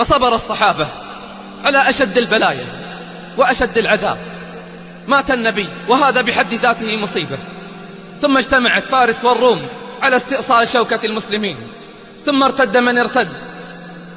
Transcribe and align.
فصبر 0.00 0.34
الصحابة 0.34 0.86
على 1.64 1.90
أشد 1.90 2.18
البلايا 2.18 2.66
وأشد 3.36 3.78
العذاب. 3.78 4.18
مات 5.08 5.30
النبي 5.30 5.66
وهذا 5.88 6.20
بحد 6.20 6.54
ذاته 6.54 6.96
مصيبة. 6.96 7.38
ثم 8.22 8.38
اجتمعت 8.38 8.84
فارس 8.84 9.24
والروم 9.24 9.62
على 10.02 10.16
استئصال 10.16 10.68
شوكة 10.68 11.00
المسلمين. 11.04 11.56
ثم 12.26 12.42
ارتد 12.42 12.76
من 12.76 12.98
ارتد 12.98 13.28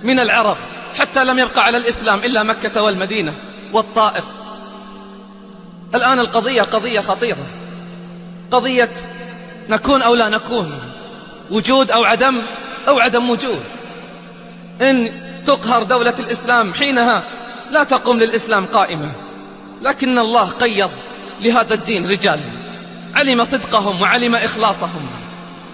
من 0.04 0.20
العرب 0.20 0.58
حتى 1.00 1.24
لم 1.24 1.40
يبقى 1.40 1.64
على 1.64 1.78
الإسلام 1.78 2.20
إلا 2.20 2.44
مكة 2.44 2.82
والمدينة 2.82 3.34
والطائف. 3.74 4.24
الآن 5.96 6.20
القضية 6.20 6.62
قضية 6.62 7.00
خطيرة. 7.00 7.46
قضية 8.52 8.92
نكون 9.70 10.02
أو 10.02 10.16
لا 10.16 10.30
نكون 10.30 10.80
وجود 11.52 11.92
أو 11.92 12.04
عدم 12.04 12.42
أو 12.88 13.00
عدم 13.00 13.30
وجود. 13.30 13.64
إن 14.82 15.23
تقهر 15.46 15.84
دولة 15.84 16.16
الإسلام 16.20 16.74
حينها 16.74 17.24
لا 17.72 17.84
تقوم 17.84 18.20
للإسلام 18.20 18.66
قائمة 18.66 19.12
لكن 19.82 20.20
الله 20.20 20.50
قيض 20.50 20.92
لهذا 21.42 21.74
الدين 21.74 22.10
رجال. 22.10 22.40
علم 23.16 23.46
صدقهم 23.46 24.02
وعلم 24.02 24.36
إخلاصهم. 24.36 25.10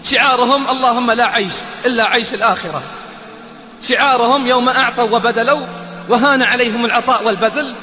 شعارهم 0.03 0.69
اللهم 0.69 1.11
لا 1.11 1.25
عيش 1.25 1.53
إلا 1.85 2.05
عيش 2.05 2.33
الآخرة. 2.33 2.81
شعارهم 3.83 4.47
يوم 4.47 4.69
أعطوا 4.69 5.09
وبذلوا 5.15 5.65
وهان 6.09 6.41
عليهم 6.41 6.85
العطاء 6.85 7.23
والبذل 7.23 7.73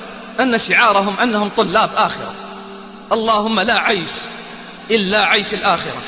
أن 0.40 0.58
شعارهم 0.58 1.16
أنهم 1.22 1.50
طلاب 1.56 1.90
آخرة. 1.96 2.32
اللهم 3.12 3.60
لا 3.60 3.78
عيش 3.78 4.10
إلا 4.90 5.24
عيش 5.24 5.54
الآخرة. 5.54 6.02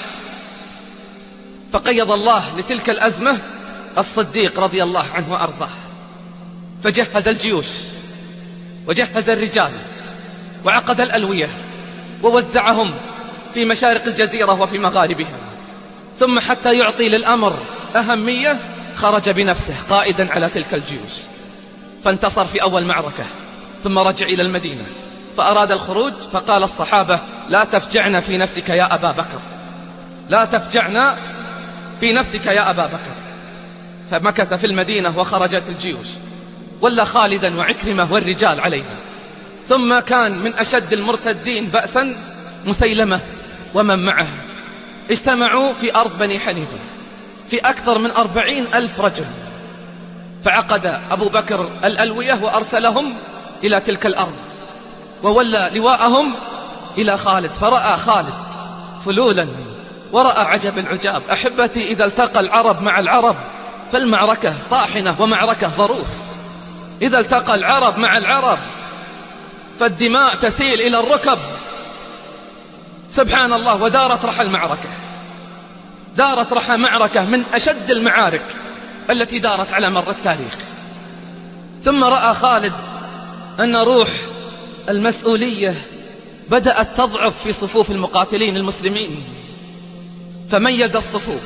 فقيض 1.73 2.11
الله 2.11 2.45
لتلك 2.59 2.91
الأزمة 2.91 3.39
الصديق 3.99 4.61
رضي 4.61 4.83
الله 4.83 5.05
عنه 5.15 5.33
وأرضاه. 5.33 5.69
فجهز 6.83 7.29
الجيوش 7.29 7.67
وجهز 8.87 9.29
الرجال 9.29 9.71
وعقد 10.65 11.01
الألوية 11.01 11.49
ووزعهم 12.23 12.91
في 13.55 13.65
مشارق 13.65 14.07
الجزيرة 14.07 14.61
وفي 14.61 14.79
مغاربها. 14.79 15.39
ثم 16.19 16.41
حتى 16.41 16.79
يعطي 16.79 17.09
للأمر 17.09 17.59
أهمية 17.97 18.61
خرج 18.97 19.31
بنفسه 19.31 19.75
قائدا 19.91 20.33
على 20.33 20.49
تلك 20.49 20.75
الجيوش. 20.75 21.13
فانتصر 22.05 22.47
في 22.47 22.63
أول 22.63 22.85
معركة 22.85 23.25
ثم 23.85 23.99
رجع 23.99 24.27
إلى 24.27 24.43
المدينة. 24.43 24.85
فأراد 25.37 25.73
الخروج 25.73 26.13
فقال 26.33 26.63
الصحابة 26.63 27.21
لا 27.49 27.65
تفجعنا 27.65 28.21
في 28.21 28.37
نفسك 28.37 28.69
يا 28.69 28.95
أبا 28.95 29.11
بكر 29.11 29.41
لا 30.29 30.45
تفجعنا 30.45 31.17
في 32.01 32.13
نفسك 32.13 32.47
يا 32.47 32.71
أبا 32.71 32.87
بكر. 32.87 33.18
فمكث 34.11 34.55
في 34.55 34.67
المدينة 34.67 35.19
وخرجت 35.19 35.63
الجيوش 35.69 36.07
ولا 36.81 37.05
خالدا 37.05 37.57
وعكرمة 37.57 38.13
والرجال 38.13 38.61
عليها 38.61 38.97
ثم 39.69 39.99
كان 39.99 40.39
من 40.39 40.55
أشد 40.55 40.93
المرتدين 40.93 41.67
بأسا 41.67 42.17
مسيلمة 42.67 43.21
ومن 43.75 44.05
معه 44.05 44.29
اجتمعوا 45.11 45.73
في 45.81 45.97
أرض 45.97 46.19
بني 46.19 46.39
حنيفة 46.39 46.77
في 47.51 47.59
أكثر 47.59 47.99
من 47.99 48.11
أربعين 48.11 48.67
ألف 48.75 49.01
رجل. 49.01 49.25
فعقد 50.45 51.01
أبو 51.11 51.29
بكر 51.29 51.71
الألوية 51.85 52.39
وأرسلهم 52.43 53.15
إلى 53.65 53.81
تلك 53.81 54.07
الأرض 54.07 54.35
وولى 55.23 55.71
لواءهم 55.75 56.35
إلى 56.99 57.19
خالد. 57.19 57.51
فرأى 57.53 57.97
خالد 57.97 58.35
فلولا 59.05 59.47
ورأى 60.13 60.45
عجب 60.45 60.79
العجاب 60.79 61.23
أحبتي 61.33 61.89
إذا 61.89 62.05
التقى 62.05 62.41
العرب 62.41 62.83
مع 62.83 62.99
العرب. 62.99 63.37
فالمعركة 63.93 64.55
طاحنة 64.71 65.17
ومعركة 65.19 65.69
ضروس. 65.69 66.13
إذا 67.03 67.21
التقى 67.21 67.55
العرب 67.55 67.99
مع 67.99 68.17
العرب 68.17 68.59
فالدماء 69.81 70.35
تسيل 70.35 70.81
إلى 70.81 71.01
الركب. 71.01 71.39
سبحان 73.11 73.53
الله 73.53 73.83
ودارت 73.83 74.25
رحى 74.25 74.43
المعركة. 74.43 74.89
دارت 76.17 76.53
رحى 76.53 76.77
معركة 76.77 77.25
من 77.25 77.45
أشد 77.55 77.91
المعارك 77.91 78.43
التي 79.11 79.39
دارت 79.39 79.73
على 79.73 79.91
مر 79.91 80.11
التاريخ. 80.11 80.55
ثم 81.85 82.05
رأى 82.05 82.35
خالد 82.35 82.73
أن 83.61 83.77
روح 83.77 84.09
المسؤولية 84.89 85.75
بدأت 86.51 86.89
تضعف 86.97 87.43
في 87.45 87.53
صفوف 87.53 87.91
المقاتلين 87.91 88.57
المسلمين. 88.57 89.25
فميز 90.51 90.97
الصفوف 90.97 91.43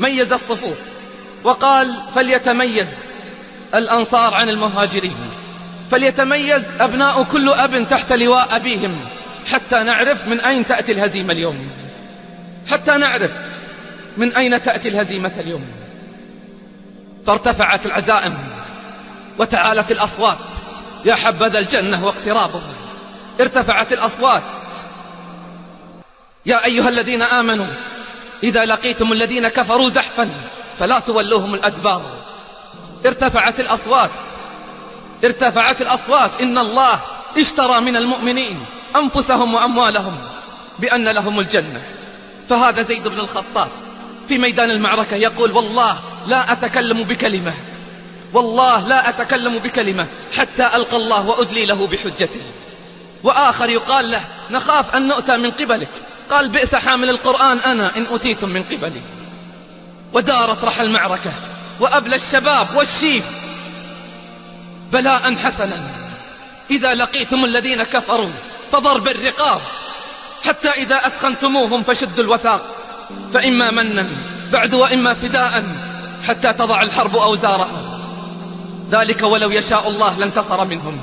ميز 0.00 0.32
الصفوف. 0.32 0.89
وقال 1.44 1.94
فليتميز 2.14 2.88
الأنصار 3.74 4.34
عن 4.34 4.48
المهاجرين. 4.48 5.16
فليتميز 5.90 6.62
أبناء 6.80 7.22
كل 7.22 7.52
أب 7.52 7.88
تحت 7.90 8.12
لواء 8.12 8.56
أبيهم 8.56 9.00
حتى 9.52 9.82
نعرف 9.82 10.26
من 10.26 10.40
أين 10.40 10.66
تأتي 10.66 10.92
الهزيمة 10.92 11.32
اليوم. 11.32 11.70
حتى 12.70 12.96
نعرف 12.96 13.30
من 14.16 14.34
أين 14.34 14.62
تأتي 14.62 14.88
الهزيمة 14.88 15.32
اليوم. 15.38 15.64
فارتفعت 17.26 17.86
العزائم 17.86 18.38
وتعالت 19.38 19.92
الأصوات. 19.92 20.38
يا 21.04 21.14
حبذا 21.14 21.58
الجنة 21.58 22.04
واقترابه 22.04 22.62
ارتفعت 23.40 23.92
الأصوات. 23.92 24.42
يا 26.46 26.64
أيها 26.64 26.88
الذين 26.88 27.22
آمنوا 27.22 27.66
إذا 28.42 28.64
لقيتم 28.64 29.12
الذين 29.12 29.48
كفروا 29.48 29.88
زحفا 29.88 30.30
فلا 30.80 30.98
تولوهم 30.98 31.54
الأدبار. 31.54 32.02
ارتفعت 33.06 33.60
الأصوات. 33.60 34.10
ارتفعت 35.24 35.82
الأصوات. 35.82 36.30
إن 36.40 36.58
الله 36.58 37.00
اشترى 37.38 37.80
من 37.80 37.96
المؤمنين 37.96 38.64
أنفسهم 38.96 39.54
وأموالهم 39.54 40.18
بأن 40.78 41.08
لهم 41.08 41.40
الجنة. 41.40 41.82
فهذا 42.48 42.82
زيد 42.82 43.08
بن 43.08 43.18
الخطاب 43.18 43.68
في 44.28 44.38
ميدان 44.38 44.70
المعركة 44.70 45.16
يقول 45.16 45.52
والله 45.52 45.96
لا 46.26 46.52
أتكلم 46.52 47.02
بكلمة. 47.02 47.54
والله 48.32 48.88
لا 48.88 49.08
أتكلم 49.08 49.58
بكلمة 49.58 50.06
حتى 50.38 50.66
ألقى 50.76 50.96
الله 50.96 51.26
وأدلي 51.26 51.66
له 51.66 51.86
بحجته 51.86 52.40
وآخر 53.22 53.70
يقال 53.70 54.10
له 54.10 54.20
نخاف 54.50 54.96
أن 54.96 55.08
نؤتى 55.08 55.36
من 55.36 55.50
قبلك. 55.50 55.88
قال 56.30 56.48
بئس 56.48 56.74
حامل 56.74 57.10
القرآن 57.10 57.58
أنا 57.58 57.96
إن 57.96 58.06
أتيتم 58.10 58.48
من 58.48 58.62
قبلي. 58.62 59.19
ودارت 60.12 60.64
رحى 60.64 60.82
المعركة 60.82 61.32
وأبلى 61.80 62.16
الشباب 62.16 62.66
والشيب. 62.74 63.22
بلاء 64.92 65.36
حسنا. 65.36 65.80
إذا 66.70 66.94
لقيتم 66.94 67.44
الذين 67.44 67.82
كفروا 67.82 68.30
فضرب 68.72 69.08
الرقاب 69.08 69.60
حتى 70.44 70.68
إذا 70.68 70.96
أثخنتموهم 70.96 71.82
فشدوا 71.82 72.24
الوثاق. 72.24 72.62
فإما 73.32 73.70
منا 73.70 74.06
بعد 74.52 74.74
وإما 74.74 75.14
فداء 75.14 75.64
حتى 76.28 76.52
تضع 76.52 76.82
الحرب 76.82 77.16
أوزارها 77.16 78.00
ذلك 78.90 79.22
ولو 79.22 79.50
يشاء 79.50 79.88
الله 79.88 80.18
لانتصر 80.18 80.64
منهم. 80.64 80.98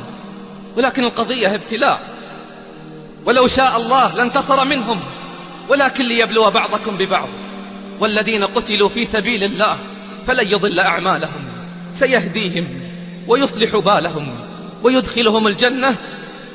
ولكن 0.77 1.03
القضية 1.03 1.55
ابتلاء. 1.55 2.01
ولو 3.25 3.47
شاء 3.47 3.77
الله 3.77 4.15
لانتصر 4.15 4.65
منهم. 4.65 4.99
ولكن 5.69 6.05
ليبلو 6.05 6.51
بعضكم 6.51 6.97
ببعض. 6.97 7.29
والذين 7.99 8.43
قتلوا 8.43 8.89
في 8.89 9.05
سبيل 9.05 9.43
الله 9.43 9.77
فلن 10.27 10.51
يضل 10.51 10.79
أعمالهم. 10.79 11.45
سيهديهم 11.93 12.67
ويصلح 13.27 13.75
بالهم 13.75 14.35
ويدخلهم 14.83 15.47
الجنة 15.47 15.95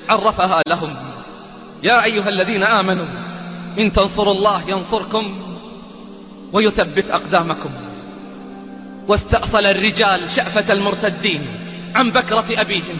عرفها 0.08 0.62
لهم. 0.68 0.96
يا 1.82 2.04
أيها 2.04 2.28
الذين 2.28 2.62
آمنوا 2.62 3.06
إن 3.78 3.92
تنصروا 3.92 4.34
الله 4.34 4.62
ينصركم 4.68 5.34
ويثبت 6.52 7.10
أقدامكم. 7.10 7.70
واستأصل 9.08 9.66
الرجال 9.66 10.30
شأفة 10.30 10.72
المرتدين 10.72 11.46
عن 11.94 12.10
بكرة 12.10 12.44
أبيهم 12.50 12.96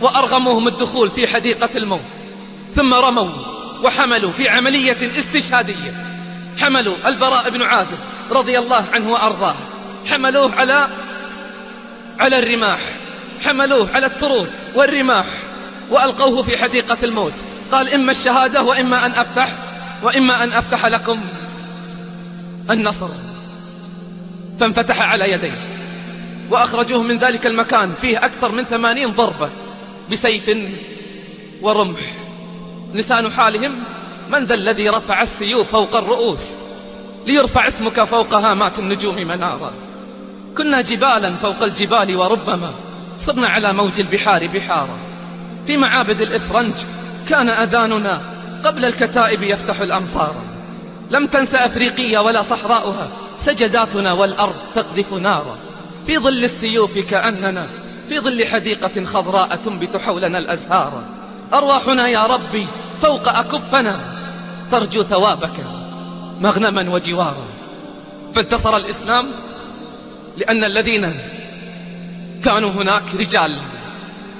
وأرغموهم 0.00 0.68
الدخول 0.68 1.10
في 1.10 1.26
حديقة 1.26 1.68
الموت. 1.76 2.00
ثم 2.74 2.94
رموا 2.94 3.28
وحملوا 3.84 4.30
في 4.32 4.48
عملية 4.48 4.96
استشهادية. 5.18 6.11
حملوا 6.62 6.94
البراء 7.06 7.50
بن 7.50 7.62
عازب 7.62 7.98
رضي 8.30 8.58
الله 8.58 8.84
عنه 8.92 9.12
وأرضاه. 9.12 9.54
حملوه 10.10 10.54
على 10.54 10.88
على 12.20 12.38
الرماح. 12.38 12.80
حملوه 13.44 13.88
على 13.94 14.06
التروس 14.06 14.50
والرماح 14.74 15.26
وألقوه 15.90 16.42
في 16.42 16.58
حديقة 16.58 16.96
الموت. 17.02 17.32
قال 17.72 17.94
إما 17.94 18.12
الشهادة 18.12 18.62
وإما 18.62 19.06
أن 19.06 19.10
أفتح 19.10 19.48
وإما 20.02 20.44
أن 20.44 20.52
أفتح 20.52 20.86
لكم 20.86 21.20
النصر. 22.70 23.08
فانفتح 24.60 25.02
على 25.02 25.32
يديه. 25.32 25.58
وأخرجوه 26.50 27.02
من 27.02 27.18
ذلك 27.18 27.46
المكان 27.46 27.92
فيه 28.00 28.18
أكثر 28.18 28.52
من 28.52 28.64
ثمانين 28.64 29.08
ضربة 29.08 29.50
بسيف 30.10 30.50
ورمح. 31.62 32.00
لسان 32.94 33.32
حالهم 33.32 33.72
من 34.32 34.44
ذا 34.44 34.54
الذي 34.54 34.88
رفع 34.88 35.22
السيوف 35.22 35.70
فوق 35.70 35.96
الرؤوس 35.96 36.40
ليرفع 37.26 37.68
اسمك 37.68 38.04
فوق 38.04 38.34
هامات 38.34 38.78
النجوم 38.78 39.16
منارا؟ 39.16 39.72
كنا 40.58 40.80
جبالا 40.80 41.34
فوق 41.34 41.62
الجبال 41.62 42.16
وربما 42.16 42.70
صرنا 43.20 43.48
على 43.48 43.72
موج 43.72 44.00
البحار 44.00 44.46
بحارا. 44.46 44.98
في 45.66 45.76
معابد 45.76 46.20
الإفرنج 46.20 46.72
كان 47.28 47.48
أذاننا 47.48 48.20
قبل 48.64 48.84
الكتائب 48.84 49.42
يفتح 49.42 49.80
الأمصار. 49.80 50.34
لم 51.10 51.26
تنس 51.26 51.54
أفريقيا 51.54 52.20
ولا 52.20 52.42
صحراؤها 52.42 53.08
سجداتنا 53.38 54.12
والأرض 54.12 54.56
تقذف 54.74 55.12
نارا. 55.12 55.56
في 56.06 56.18
ظل 56.18 56.44
السيوف 56.44 56.98
كأننا 56.98 57.66
في 58.08 58.20
ظل 58.20 58.46
حديقة 58.46 59.04
خضراء 59.04 59.56
تنبت 59.64 59.96
حولنا 59.96 60.38
الأزهار. 60.38 61.02
أرواحنا 61.54 62.08
يا 62.08 62.26
ربي 62.26 62.68
فوق 63.02 63.28
أكفنا 63.28 64.11
ترجو 64.72 65.02
ثوابك 65.02 65.56
مغنما 66.40 66.90
وجوارا. 66.90 67.46
فانتصر 68.34 68.76
الإسلام 68.76 69.30
لأن 70.38 70.64
الذين 70.64 71.14
كانوا 72.44 72.70
هناك 72.70 73.02
رجال. 73.14 73.58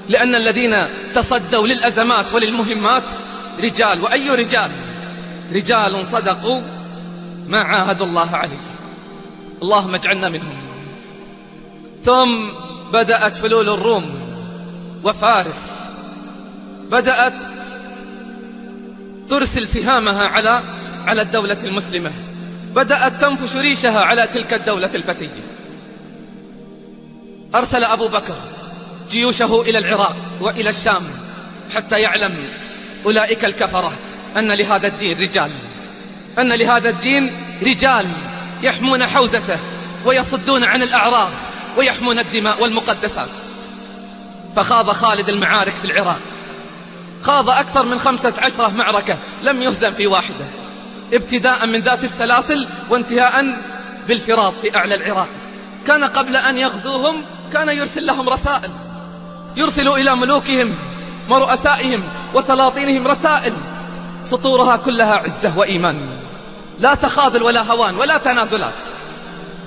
لأن 0.09 0.35
الذين 0.35 0.75
تصدوا 1.15 1.67
للأزمات 1.67 2.25
وللمهمات 2.33 3.03
رجال. 3.63 4.01
وأي 4.01 4.29
رجال؟ 4.29 4.71
رجال 5.53 6.07
صدقوا 6.11 6.61
ما 7.47 7.59
عاهدوا 7.61 8.05
الله 8.05 8.35
عليه. 8.35 8.63
اللهم 9.61 9.95
اجعلنا 9.95 10.29
منهم. 10.29 10.57
ثم 12.03 12.47
بدأت 12.93 13.37
فلول 13.37 13.69
الروم 13.69 14.05
وفارس. 15.03 15.61
بدأت 16.91 17.33
ترسل 19.29 19.67
سهامها 19.67 20.27
على 20.27 20.63
على 21.07 21.21
الدولة 21.21 21.57
المسلمة. 21.63 22.11
بدأت 22.75 23.21
تنفش 23.21 23.55
ريشها 23.55 24.01
على 24.01 24.27
تلك 24.27 24.53
الدولة 24.53 24.89
الفتية. 24.95 25.43
أرسل 27.55 27.83
أبو 27.83 28.07
بكر 28.07 28.35
جيوشه 29.09 29.61
إلى 29.61 29.77
العراق 29.77 30.15
وإلى 30.41 30.69
الشام 30.69 31.03
حتى 31.75 31.99
يعلم 31.99 32.49
أولئك 33.05 33.45
الكفرة 33.45 33.93
أن 34.37 34.51
لهذا 34.51 34.87
الدين 34.87 35.19
رجال. 35.19 35.51
أن 36.39 36.53
لهذا 36.53 36.89
الدين 36.89 37.31
رجال 37.63 38.05
يحمون 38.63 39.05
حوزته 39.05 39.59
ويصدون 40.05 40.63
عن 40.63 40.81
الأعراض 40.81 41.31
ويحمون 41.77 42.19
الدماء 42.19 42.63
والمقدسات. 42.63 43.29
فخاض 44.55 44.91
خالد 44.91 45.29
المعارك 45.29 45.73
في 45.81 45.85
العراق. 45.85 46.21
خاض 47.23 47.49
أكثر 47.49 47.85
من 47.85 47.99
خمسة 47.99 48.33
عشرة 48.37 48.67
معركة 48.77 49.17
لم 49.43 49.61
يهزم 49.61 49.93
في 49.93 50.07
واحدة. 50.07 50.45
ابتداء 51.13 51.65
من 51.65 51.79
ذات 51.79 52.03
السلاسل 52.03 52.67
وانتهاء 52.89 53.45
بالفراط 54.07 54.53
في 54.61 54.77
أعلى 54.77 54.95
العراق. 54.95 55.29
كان 55.87 56.03
قبل 56.03 56.35
أن 56.35 56.57
يغزوهم 56.57 57.21
كان 57.53 57.69
يرسل 57.69 58.05
لهم 58.05 58.29
رسائل. 58.29 58.71
يرسل 59.55 59.87
إلى 59.87 60.15
ملوكهم 60.15 60.75
ورؤسائهم 61.29 62.03
وسلاطينهم 62.33 63.07
رسائل. 63.07 63.53
سطورها 64.25 64.75
كلها 64.77 65.15
عزة 65.15 65.57
وإيمان. 65.57 65.97
لا 66.79 66.93
تخاذل 66.93 67.43
ولا 67.43 67.61
هوان 67.61 67.95
ولا 67.95 68.17
تنازلات. 68.17 68.73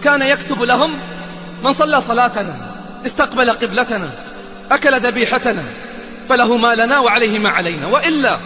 كان 0.04 0.22
يكتب 0.22 0.62
لهم 0.62 0.92
من 1.64 1.72
صلى 1.72 2.00
صلاتنا 2.00 2.56
استقبل 3.06 3.50
قبلتنا 3.50 4.10
أكل 4.72 5.00
ذبيحتنا. 5.00 5.64
فله 6.28 6.56
ما 6.56 6.74
لنا 6.74 6.98
وعليه 6.98 7.38
ما 7.38 7.48
علينا. 7.48 7.86
وإلا 7.86 8.38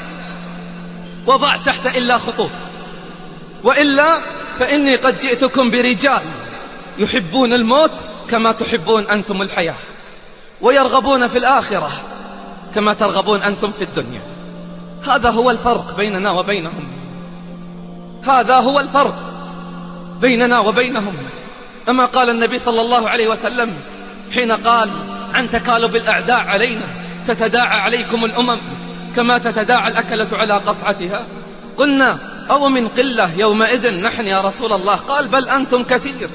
وضع 1.27 1.57
تحت 1.57 1.97
إلا 1.97 2.19
خطوط. 2.19 2.51
وإلا 3.65 4.19
فإني 4.59 4.97
قد 4.97 5.19
جئتكم 5.19 5.71
برجال 5.71 6.23
يحبون 6.99 7.53
الموت 7.53 7.91
كما 8.31 8.53
تحبون 8.53 9.07
أنتم 9.07 9.43
الحياة. 9.43 9.75
ويرغبون 10.61 11.27
في 11.27 11.39
الآخرة 11.39 11.91
كما 12.75 12.93
ترغبون 12.93 13.43
أنتم 13.43 13.73
في 13.79 13.85
الدنيا. 13.85 14.21
هذا 15.07 15.31
هو 15.31 15.51
الفرق 15.51 15.97
بيننا 15.97 16.31
وبينهم. 16.31 16.93
هذا 18.27 18.57
هو 18.57 18.81
الفرق 18.81 19.17
بيننا 20.21 20.59
وبينهم. 20.59 21.17
أما 21.89 22.05
قال 22.05 22.31
النبي 22.31 22.59
صلى 22.59 22.81
الله 22.81 23.09
عليه 23.09 23.29
وسلم 23.29 23.77
حين 24.35 24.53
قال 24.53 24.91
عن 25.35 25.51
تكالب 25.51 25.97
الأعداء 25.97 26.39
علينا. 26.39 27.00
تتداعى 27.35 27.81
عليكم 27.81 28.25
الأمم 28.25 28.59
كما 29.17 29.39
تتداعى 29.39 29.93
الأكلة 29.93 30.29
على 30.33 30.55
قصعتها؟ 30.55 31.27
قلنا 31.77 32.19
أو 32.51 32.69
من 32.69 32.89
قلة 32.89 33.35
يومئذ 33.39 34.01
نحن 34.01 34.27
يا 34.27 34.41
رسول 34.41 34.73
الله؟ 34.73 34.95
قال 34.95 35.29
بل 35.29 35.49
أنتم 35.49 35.83
كثير 35.83 36.31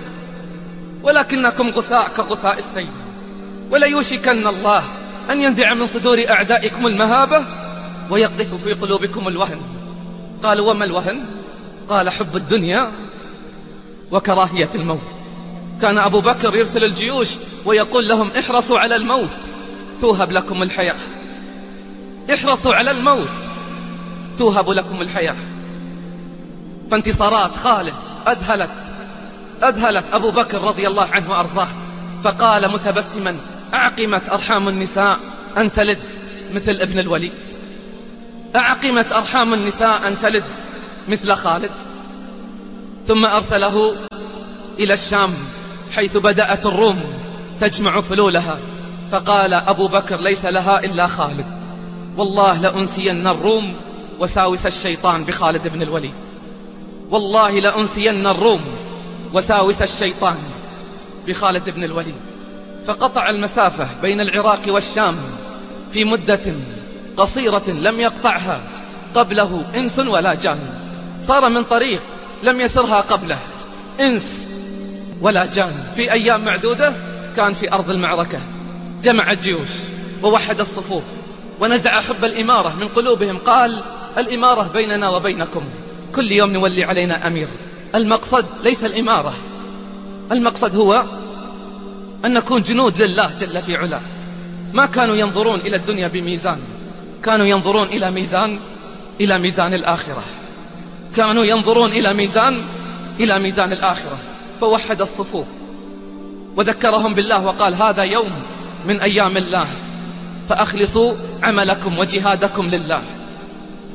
ولكنكم 1.04 1.70
غثاء 1.70 2.12
كغثاء 2.18 2.58
السيل. 2.58 2.88
وليوشكن 3.72 4.48
الله 4.48 4.84
أن 5.32 5.42
ينزع 5.42 5.74
من 5.74 5.88
صدور 5.88 6.24
أعدائكم 6.30 6.88
المهابة 6.88 7.46
ويقذف 8.10 8.64
في 8.64 8.74
قلوبكم 8.74 9.28
الوهن. 9.28 9.60
قالوا 10.44 10.72
وما 10.72 10.86
الوهن؟ 10.86 11.26
قال 11.90 12.10
حب 12.10 12.36
الدنيا 12.36 12.92
وكراهية 14.12 14.70
الموت. 14.76 15.02
كان 15.82 15.98
أبو 15.98 16.22
بكر 16.22 16.56
يرسل 16.56 16.84
الجيوش 16.84 17.30
ويقول 17.66 18.08
لهم 18.08 18.32
احرصوا 18.40 18.80
على 18.80 18.96
الموت. 18.96 19.55
توهب 20.02 20.32
لكم 20.32 20.64
الحياة. 20.64 20.96
احرصوا 22.34 22.76
على 22.76 22.92
الموت. 22.92 23.30
توهب 24.38 24.70
لكم 24.70 25.02
الحياة. 25.02 25.36
فانتصارات 26.92 27.56
خالد 27.56 27.94
أذهلت. 28.28 28.70
أذهلت 29.64 30.06
أبو 30.14 30.32
بكر 30.32 30.62
رضي 30.62 30.88
الله 30.88 31.08
عنه 31.12 31.30
وأرضاه. 31.32 31.68
فقال 32.24 32.72
متبسما 32.72 33.38
أعقمت 33.74 34.30
أرحام 34.30 34.68
النساء 34.68 35.20
أن 35.58 35.74
تلد 35.74 36.00
مثل 36.54 36.72
ابن 36.72 37.00
الوليد. 37.00 37.32
أعقمت 38.56 39.14
أرحام 39.14 39.54
النساء 39.54 40.08
أن 40.08 40.20
تلد 40.22 40.44
مثل 41.10 41.36
خالد. 41.36 41.72
ثم 43.08 43.26
أرسله 43.26 43.96
إلى 44.80 44.94
الشام 44.94 45.34
حيث 45.96 46.18
بدأت 46.18 46.66
الروم 46.66 47.04
تجمع 47.62 48.02
فلولها. 48.02 48.60
فقال 49.16 49.54
أبو 49.54 49.88
بكر 49.88 50.22
ليس 50.22 50.46
لها 50.46 50.80
إلا 50.80 51.08
خالد. 51.08 51.46
والله 52.18 52.62
لأنسين 52.62 53.28
الروم 53.28 53.74
وساوس 54.20 54.66
الشيطان 54.66 55.24
بخالد 55.24 55.68
بن 55.68 55.82
الوليد. 55.82 56.14
والله 57.12 57.60
لأنسين 57.60 58.28
الروم 58.28 58.62
وساوس 59.34 59.82
الشيطان 59.82 60.38
بخالد 61.28 61.70
بن 61.70 61.84
الوليد. 61.84 62.16
فقطع 62.88 63.30
المسافة 63.30 63.88
بين 64.02 64.22
العراق 64.22 64.62
والشام 64.68 65.18
في 65.92 66.06
مدة 66.06 66.54
قصيرة 67.18 67.70
لم 67.70 68.00
يقطعها 68.00 68.62
قبله 69.14 69.66
إنس 69.76 70.00
ولا 70.00 70.34
جان. 70.34 70.60
صار 71.22 71.50
من 71.50 71.64
طريق 71.64 72.02
لم 72.44 72.62
يسرها 72.62 73.02
قبله 73.02 73.40
إنس 74.00 74.48
ولا 75.22 75.46
جان. 75.46 75.84
في 75.96 76.12
أيام 76.12 76.46
معدودة 76.46 76.94
كان 77.38 77.54
في 77.54 77.74
أرض 77.74 77.90
المعركة. 77.90 78.40
جمع 79.04 79.32
الجيوش 79.32 79.70
ووحد 80.24 80.60
الصفوف 80.60 81.04
ونزع 81.60 82.02
حب 82.02 82.26
الإمارة 82.26 82.76
من 82.80 82.88
قلوبهم. 82.88 83.38
قال 83.38 83.84
الإمارة 84.18 84.72
بيننا 84.74 85.10
وبينكم 85.10 85.64
كل 86.16 86.32
يوم 86.32 86.52
نولي 86.52 86.84
علينا 86.84 87.28
أمير. 87.28 87.48
المقصد 87.96 88.46
ليس 88.64 88.84
الإمارة 88.84 89.34
المقصد 90.32 90.76
هو 90.76 91.04
أن 92.26 92.34
نكون 92.34 92.62
جنود 92.62 93.02
لله 93.02 93.32
جل 93.40 93.62
في 93.62 93.76
علاه. 93.76 94.02
ما 94.74 94.86
كانوا 94.86 95.16
ينظرون 95.16 95.60
إلى 95.60 95.76
الدنيا 95.76 96.08
بميزان 96.08 96.60
كانوا 97.24 97.46
ينظرون 97.46 97.88
إلى 97.88 98.12
ميزان 98.12 98.60
إلى 99.22 99.38
ميزان 99.38 99.74
الآخرة. 99.74 100.24
كانوا 101.16 101.44
ينظرون 101.44 101.92
إلى 101.92 102.14
ميزان 102.14 102.62
إلى 103.20 103.40
ميزان 103.40 103.72
الآخرة. 103.72 104.18
فوحد 104.62 105.02
الصفوف 105.02 105.46
وذكرهم 106.58 107.14
بالله 107.14 107.46
وقال 107.46 107.76
هذا 107.76 108.04
يوم 108.04 108.32
من 108.88 109.02
أيام 109.02 109.38
الله. 109.38 109.68
فأخلصوا 110.50 111.14
عملكم 111.44 112.00
وجهادكم 112.00 112.68
لله. 112.70 113.04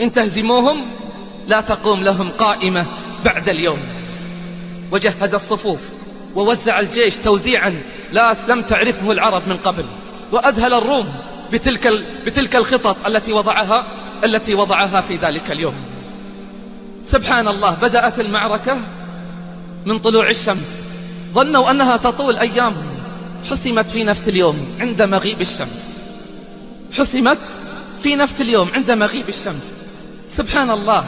إن 0.01 0.13
تهزموهم 0.13 0.77
لا 1.49 1.61
تقوم 1.61 2.03
لهم 2.03 2.29
قائمة 2.39 2.87
بعد 3.25 3.49
اليوم. 3.49 3.79
وجهز 4.93 5.35
الصفوف 5.35 5.79
ووزع 6.35 6.81
الجيش 6.81 7.17
توزيعا 7.17 7.81
لا 8.13 8.37
لم 8.49 8.63
تعرفه 8.63 9.13
العرب 9.13 9.49
من 9.49 9.57
قبل. 9.57 9.85
وأذهل 10.33 10.75
الروم 10.75 11.09
بتلك 11.53 12.05
بتلك 12.27 12.57
الخطط 12.57 12.97
التي 13.07 13.33
وضعها 13.33 13.85
التي 14.25 14.55
وضعها 14.55 15.01
في 15.01 15.17
ذلك 15.17 15.51
اليوم. 15.51 15.75
سبحان 17.05 17.49
الله 17.49 17.75
بدأت 17.83 18.21
المعركة 18.21 18.79
من 19.87 19.99
طلوع 19.99 20.31
الشمس. 20.31 20.77
ظنوا 21.35 21.71
أنها 21.71 21.97
تطول 21.97 22.37
أيام. 22.37 22.90
حسمت 23.51 23.91
في 23.91 24.05
نفس 24.05 24.29
اليوم 24.29 24.77
عند 24.81 25.03
مغيب 25.03 25.41
الشمس. 25.41 26.01
حسمت 26.93 27.39
في 28.03 28.17
نفس 28.17 28.41
اليوم 28.41 28.69
عند 28.75 28.91
مغيب 28.91 29.29
الشمس. 29.29 29.75
سبحان 30.31 30.71
الله. 30.71 31.05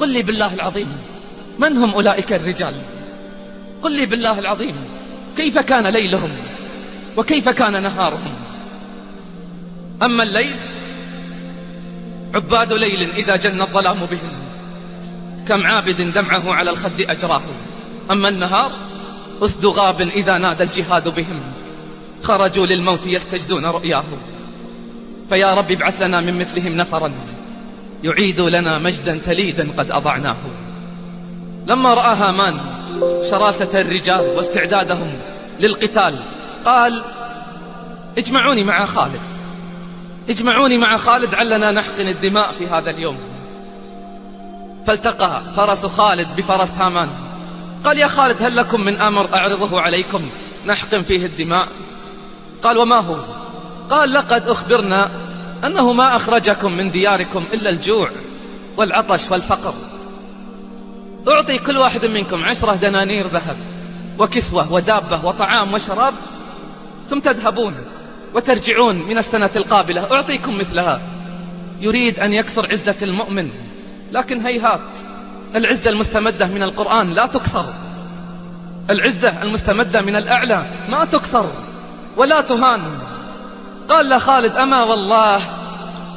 قل 0.00 0.08
لي 0.08 0.22
بالله 0.22 0.54
العظيم 0.54 0.88
من 1.58 1.76
هم 1.76 1.90
أولئك 1.90 2.32
الرجال؟ 2.32 2.74
قل 3.82 3.96
لي 3.96 4.06
بالله 4.06 4.38
العظيم 4.38 4.74
كيف 5.36 5.58
كان 5.58 5.86
ليلهم؟ 5.86 6.38
وكيف 7.16 7.48
كان 7.48 7.82
نهارهم؟ 7.82 8.34
أما 10.02 10.22
الليل 10.22 10.56
عباد 12.34 12.72
ليل 12.72 13.10
إذا 13.10 13.36
جن 13.36 13.60
الظلام 13.60 13.98
بهم 13.98 14.32
كم 15.48 15.66
عابد 15.66 16.12
دمعه 16.14 16.54
على 16.54 16.70
الخد 16.70 17.00
أجراه. 17.00 17.42
أما 18.10 18.28
النهار 18.28 18.72
أسد 19.42 19.66
غاب 19.66 20.00
إذا 20.00 20.38
نادى 20.38 20.64
الجهاد 20.64 21.08
بهم. 21.08 21.40
خرجوا 22.22 22.66
للموت 22.66 23.06
يستجدون 23.06 23.66
رؤياه. 23.66 24.04
فيا 25.28 25.54
رب 25.54 25.70
ابعث 25.70 26.02
لنا 26.02 26.20
من 26.20 26.38
مثلهم 26.38 26.76
نفرا. 26.76 27.12
يعيد 28.04 28.40
لنا 28.40 28.78
مجدا 28.78 29.20
تليدا 29.26 29.68
قد 29.78 29.90
أضعناه. 29.90 30.36
لما 31.66 31.94
رأى 31.94 32.16
هامان 32.16 32.60
شراسة 33.30 33.80
الرجال 33.80 34.20
واستعدادهم 34.20 35.12
للقتال 35.60 36.18
قال 36.64 37.02
اجمعوني 38.18 38.64
مع 38.64 38.86
خالد. 38.86 39.20
اجمعوني 40.28 40.78
مع 40.78 40.96
خالد 40.96 41.34
علنا 41.34 41.70
نحقن 41.70 42.08
الدماء 42.08 42.52
في 42.58 42.66
هذا 42.66 42.90
اليوم. 42.90 43.16
فالتقى 44.86 45.42
فرس 45.56 45.86
خالد 45.86 46.28
بفرس 46.36 46.70
هامان. 46.70 47.08
قال 47.86 47.98
يا 47.98 48.06
خالد 48.06 48.42
هل 48.42 48.56
لكم 48.56 48.80
من 48.80 49.00
أمر 49.00 49.34
أعرضه 49.34 49.80
عليكم؟ 49.80 50.30
نحقن 50.66 51.02
فيه 51.02 51.26
الدماء. 51.26 51.68
قال 52.62 52.78
وما 52.78 52.96
هو؟ 52.96 53.16
قال 53.90 54.12
لقد 54.12 54.48
أخبرنا 54.48 55.10
أنه 55.64 55.92
ما 55.92 56.16
أخرجكم 56.16 56.72
من 56.72 56.90
دياركم 56.90 57.44
إلا 57.54 57.70
الجوع 57.70 58.10
والعطش 58.76 59.30
والفقر. 59.30 59.74
أعطي 61.28 61.58
كل 61.58 61.76
واحد 61.78 62.06
منكم 62.06 62.44
عشرة 62.44 62.74
دنانير 62.74 63.26
ذهب 63.26 63.56
وكسوة 64.18 64.72
ودابة 64.72 65.24
وطعام 65.24 65.74
وشراب 65.74 66.14
ثم 67.10 67.18
تذهبون 67.18 67.74
وترجعون 68.34 68.96
من 68.96 69.18
السنة 69.18 69.50
القابلة. 69.56 70.12
أعطيكم 70.12 70.58
مثلها. 70.58 71.00
يريد 71.80 72.18
أن 72.18 72.32
يكسر 72.32 72.72
عزة 72.72 72.96
المؤمن 73.02 73.50
لكن 74.12 74.40
هيهات 74.40 74.80
العزة 75.54 75.90
المستمدة 75.90 76.46
من 76.46 76.62
القرآن 76.62 77.12
لا 77.12 77.26
تكسر. 77.26 77.64
العزة 78.90 79.42
المستمدة 79.42 80.00
من 80.00 80.16
الأعلى 80.16 80.66
ما 80.88 81.04
تكسر 81.04 81.50
ولا 82.16 82.40
تهان. 82.40 82.80
قال 83.88 84.08
لخالد 84.08 84.56
أما 84.56 84.82
والله 84.82 85.40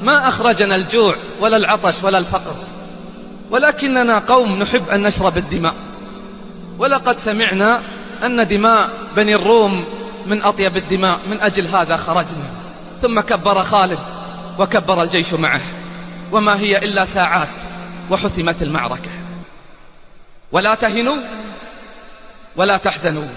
ما 0.01 0.27
أخرجنا 0.27 0.75
الجوع 0.75 1.15
ولا 1.39 1.57
العطش 1.57 2.03
ولا 2.03 2.17
الفقر 2.17 2.55
ولكننا 3.51 4.19
قوم 4.19 4.59
نحب 4.59 4.89
أن 4.89 5.03
نشرب 5.03 5.37
الدماء. 5.37 5.73
ولقد 6.79 7.19
سمعنا 7.19 7.81
أن 8.25 8.47
دماء 8.47 8.89
بني 9.15 9.35
الروم 9.35 9.85
من 10.27 10.43
أطيب 10.43 10.77
الدماء 10.77 11.19
من 11.29 11.41
أجل 11.41 11.67
هذا 11.67 11.97
خرجنا. 11.97 12.49
ثم 13.01 13.19
كبر 13.19 13.63
خالد 13.63 13.99
وكبر 14.59 15.03
الجيش 15.03 15.33
معه 15.33 15.61
وما 16.31 16.59
هي 16.59 16.77
إلا 16.77 17.05
ساعات 17.05 17.49
وحسمت 18.09 18.61
المعركة. 18.61 19.11
ولا 20.51 20.75
تهنوا 20.75 21.17
ولا 22.55 22.77
تحزنوا 22.77 23.27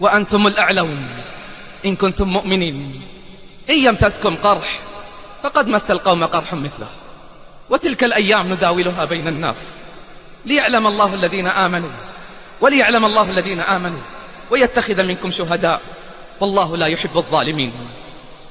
وأنتم 0.00 0.46
الأعلون 0.46 1.08
إن 1.84 1.96
كنتم 1.96 2.28
مؤمنين 2.28 3.02
إن 3.70 3.74
يمسسكم 3.74 4.36
قرح 4.36 4.80
فقد 5.42 5.68
مس 5.68 5.90
القوم 5.90 6.24
قرح 6.24 6.54
مثله 6.54 6.88
وتلك 7.70 8.04
الأيام 8.04 8.52
نداولها 8.52 9.04
بين 9.04 9.28
الناس 9.28 9.62
ليعلم 10.44 10.86
الله 10.86 11.14
الذين 11.14 11.46
آمنوا 11.46 11.90
وليعلم 12.60 13.04
الله 13.04 13.30
الذين 13.30 13.60
آمنوا 13.60 14.00
ويتخذ 14.50 15.02
منكم 15.02 15.30
شهداء 15.30 15.80
والله 16.40 16.76
لا 16.76 16.86
يحب 16.86 17.16
الظالمين 17.16 17.72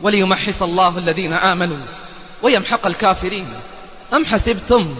وليمحص 0.01 0.61
الله 0.61 0.97
الذين 0.97 1.33
آمنوا 1.33 1.77
ويمحق 2.43 2.87
الكافرين 2.87 3.53
أم 4.13 4.25
حسبتم 4.25 4.95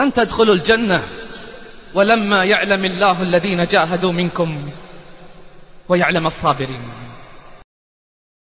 أن 0.00 0.12
تدخلوا 0.12 0.54
الجنة 0.54 1.02
ولما 1.94 2.44
يعلم 2.44 2.84
الله 2.84 3.22
الذين 3.22 3.66
جاهدوا 3.66 4.12
منكم 4.12 4.70
ويعلم 5.88 6.26
الصابرين. 6.26 6.82